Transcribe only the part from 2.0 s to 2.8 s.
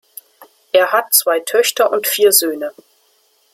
vier Söhne.